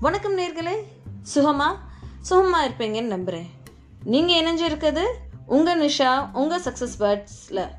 [0.00, 0.74] வணக்கம் நேர்களே.
[1.34, 1.76] சுகமா?
[2.20, 3.48] சுகமாக இருப்பீங்கன்னு நம்புகிறேன்
[4.04, 5.04] நீங்கள் இணைஞ்சிருக்கிறது
[5.46, 7.70] உங்கள் நிஷா உங்கள் சக்ஸஸ் பேர்ட்ஸில்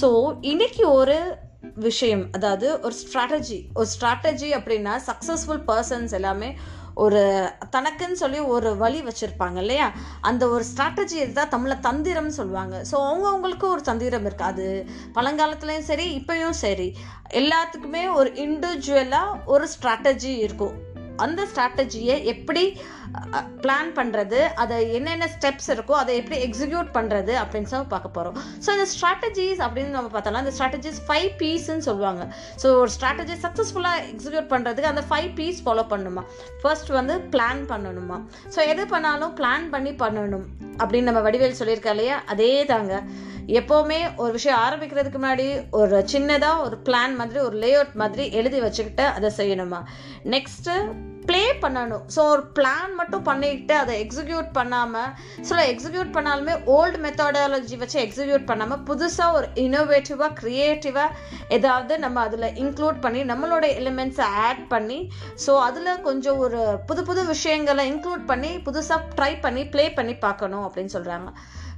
[0.00, 1.38] ஸோ இன்னைக்கு ஒரு
[1.74, 6.54] விஷயம் அதாவது ஒரு ஸ்ட்ராட்டஜி ஒரு ஸ்ட்ராட்டஜி அப்படின்னா சக்ஸஸ்ஃபுல் பர்சன்ஸ் எல்லாமே
[6.94, 9.92] ஒரு தனக்குன்னு சொல்லி ஒரு வழி வச்சுருப்பாங்க இல்லையா?
[10.20, 12.82] அந்த ஒரு ஸ்ட்ராட்டஜி தான் தமிழில் தந்திரம்னு சொல்லுவாங்க.
[12.90, 14.42] ஸோ அவங்கவுங்களுக்கு ஒரு தந்திரம் இருக்குது.
[14.42, 16.96] அது பழங்காலத்துலேயும் சரி இப்போயும் சரி.
[17.30, 20.74] எல்லாத்துக்குமே ஒரு இண்டிவிஜுவலாக ஒரு ஸ்ட்ராட்டஜி இருக்கும்.
[21.26, 22.64] அந்த ஸ்ட்ராட்டஜியை எப்படி
[23.62, 28.68] பிளான் பண்ணுறது அதை என்னென்ன ஸ்டெப்ஸ் இருக்கோ அதை எப்படி எக்ஸிக்யூட் பண்ணுறது அப்படின்னு சொல்லி பார்க்க போகிறோம் ஸோ
[28.76, 32.22] இந்த ஸ்ட்ராட்டஜிஸ் அப்படின்னு நம்ம பார்த்தோம்னா இந்த ஸ்ட்ராட்டஜிஸ் ஃபைவ் பீஸ்ன்னு சொல்லுவாங்க.
[32.62, 36.24] ஸோ ஒரு ஸ்ட்ராட்டஜி சக்ஸஸ்ஃபுல்லாக எக்ஸிக்யூட் பண்ணுறதுக்கு அந்த ஃபைவ் பீஸ் ஃபாலோ பண்ணணுமா
[36.62, 38.18] ஃபர்ஸ்ட் வந்து பிளான் பண்ணணுமா?
[38.56, 40.46] ஸோ எது பண்ணாலும் பிளான் பண்ணி பண்ணணும்
[40.80, 42.18] அப்படின்னு நம்ம வடிவேல் சொல்லியிருக்கா இல்லையா?
[42.34, 42.94] அதே தாங்க.
[43.58, 45.46] எப்போவுமே ஒரு விஷயம் ஆரம்பிக்கிறதுக்கு முன்னாடி
[45.80, 49.80] ஒரு சின்னதாக ஒரு பிளான் மாதிரி ஒரு லேஅவுட் மாதிரி எழுதி வச்சுக்கிட்டு அதை செய்யணுமா?
[50.34, 50.74] நெக்ஸ்ட்டு
[51.28, 52.04] ப்ளே பண்ணணும்.
[52.14, 55.10] ஸோ ஒரு பிளான் மட்டும் பண்ணிக்கிட்டு அதை எக்ஸிக்யூட் பண்ணாமல்
[55.48, 61.16] சில எக்ஸிக்யூட் பண்ணாலுமே ஓல்டு மெத்தடாலஜி வச்சு எக்ஸிக்யூட் பண்ணாமல் புதுசாக ஒரு இனோவேட்டிவாக க்ரியேட்டிவாக
[61.48, 64.98] ஏதாவது நம்ம அதில் இன்க்ளூட் பண்ணி நம்மளோட எலிமெண்ட்ஸை ஆட் பண்ணி
[65.46, 70.66] ஸோ அதில் கொஞ்சம் ஒரு புது புது விஷயங்களை இன்க்ளூட் பண்ணி புதுசாக ட்ரை பண்ணி ப்ளே பண்ணி பார்க்கணும்
[70.66, 71.30] அப்படின்னு சொல்கிறாங்க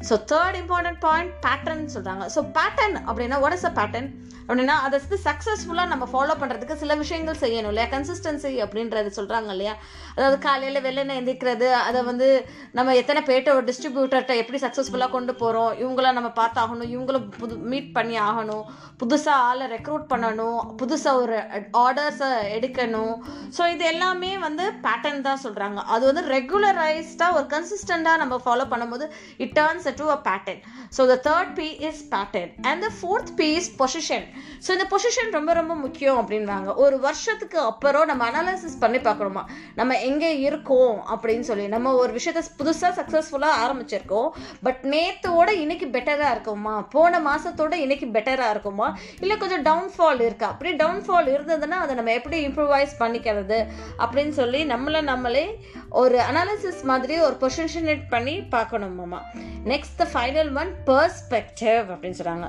[0.09, 4.11] so third important point pattern சொல்கிறாங்க ஸோ பேட்டர்ன் அப்படின்னா வாட் இஸ் அ பேட்டர்ன்
[4.49, 7.89] அப்படின்னா அதை வந்து சக்ஸஸ்ஃபுல்லாக நம்ம ஃபாலோ பண்ணுறதுக்கு சில விஷயங்கள் செய்யணும் இல்லையா?
[7.93, 9.75] கன்சிஸ்டன்சி அப்படின்றது சொல்கிறாங்க இல்லையா?
[10.15, 12.29] அதாவது காலையில் வெள்ளனை எந்திக்கிறது அதை வந்து
[12.73, 17.93] நம்ம எத்தனை பேர்ட்ட ஒரு டிஸ்ட்ரிபியூட்டர்கிட்ட எப்படி சக்ஸஸ்ஃபுல்லாக கொண்டு போகிறோம் இவங்கள நம்ம பார்த்தாகணும் இவங்கள புது மீட்
[17.93, 18.65] பண்ணி ஆகணும்
[19.03, 21.37] புதுசாக ஆளை ரெக்ரூட் பண்ணணும் புதுசாக ஒரு
[21.85, 23.15] ஆர்டர்ஸை எடுக்கணும்.
[23.59, 29.07] ஸோ இது எல்லாமே வந்து பேட்டர்ன் தான் சொல்கிறாங்க அது வந்து ரெகுலரைஸ்டாக ஒரு கன்சிஸ்டண்ட்டாக நம்ம ஃபாலோ பண்ணும்போது
[29.37, 30.63] it turns to a pattern
[30.97, 34.27] so the third P is pattern and the fourth P is position
[34.65, 36.75] so இந்த பொசிஷன் ரொம்ப ரொம்ப முக்கியம் அப்படின்றாங்க.
[36.75, 39.43] ஒரு வருஷத்துக்கு அப்புறம் நம்ம அனாலிசிஸ் பண்ணி பார்க்கணுமா?
[39.75, 41.67] நம்ம எங்கே இருக்கோம் அப்படின்னு சொல்லி.
[41.69, 44.29] நம்ம ஒரு விஷயத்த புதுசாக சக்ஸஸ்ஃபுல்லாக ஆரம்பிச்சிருக்கோம்.
[44.63, 46.75] பட் நேற்றோட இன்னைக்கு பெட்டராக இருக்குமா?
[46.81, 48.89] போன மாதத்தோட இன்னைக்கு பெட்டராக இருக்குமா?
[49.21, 50.49] இல்லை கொஞ்சம் டவுன்ஃபால் இருக்கா?
[50.49, 53.61] அப்படி டவுன்ஃபால் இருந்ததுன்னா அதை நம்ம எப்படி இம்ப்ரூவைஸ் பண்ணிக்கிறது
[53.99, 55.47] அப்படின்னு சொல்லி நம்மளை நம்மளே
[55.89, 59.21] ஒரு அனாலிசிஸ் மாதிரி ஒரு பொசிஷனேட் பண்ணி பார்க்கணுமாம்மா
[59.65, 62.47] next the final one perspective அப்படின்னு சொல்கிறாங்க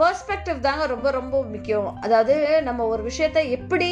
[0.00, 1.88] பர்ஸ்பெக்டிவ் தாங்க ரொம்ப ரொம்ப முக்கியம்.
[2.00, 2.34] அதாவது
[2.68, 3.90] நம்ம ஒரு விஷயத்த எப்படி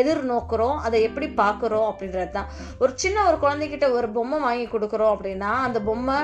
[0.00, 2.46] எதிர்நோக்குறோம் அதை எப்படி பார்க்குறோம் அப்படின்றது தான்.
[2.82, 6.16] ஒரு சின்ன ஒரு குழந்தைகிட்ட ஒரு பொம்மை வாங்கி கொடுக்குறோம் அப்படின்னா அந்த பொம்மை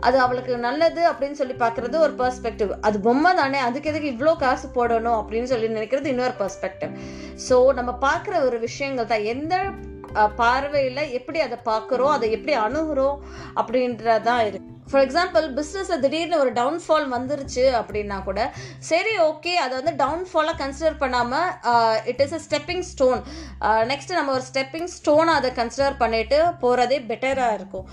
[0.00, 4.68] அது அவளுக்கு நல்லது அப்படின்னு சொல்லி பார்க்குறது ஒரு பர்ஸ்பெக்டிவ் அது பொம்மை தானே அதுக்கு எதுக்கு இவ்வளோ காசு
[4.78, 6.92] போடணும் அப்படின்னு சொல்லி நினைக்கிறது இன்னொரு பர்ஸ்பெக்டிவ்
[7.48, 9.28] ஸோ நம்ம பார்க்குற ஒரு விஷயங்கள் தான்.
[9.34, 9.54] எந்த
[10.36, 13.18] பார்வையில் எப்படி அதை பார்க்குறோம் அதை எப்படி அணுகிறோம்
[13.60, 18.40] அப்படின்றதான் இருக்குது ஃபார் எக்ஸாம்பிள் பிஸ்னஸில் திடீர்னு ஒரு டவுன்ஃபால் வந்துருச்சு அப்படின்னா கூட
[18.90, 21.48] சரி ஓகே அதை வந்து டவுன்ஃபாலாக கன்சிடர் பண்ணாமல்
[22.12, 23.20] it is a stepping stone
[23.92, 27.86] next நம்ம ஒரு ஸ்டெப்பிங் ஸ்டோனை அதை கன்சிடர் பண்ணிட்டு போகிறதே பெட்டராக இருக்கும்.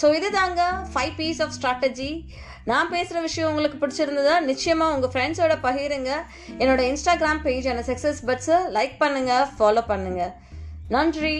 [0.00, 0.62] ஸோ இது தாங்க
[0.94, 2.10] ஃபைவ் பீஸ் ஆஃப் ஸ்ட்ராட்டஜி
[2.70, 6.12] நான் பேசுகிற விஷயம் உங்களுக்கு பிடிச்சிருந்ததா நிச்சயமாக உங்கள் ஃப்ரெண்ட்ஸோட பகிருங்க.
[6.60, 10.32] என்னோட இன்ஸ்டாகிராம் பேஜ் என்ன சக்ஸஸ் பட்ஸை லைக் பண்ணுங்கள் ஃபாலோ பண்ணுங்கள்
[10.96, 11.36] நன்றி.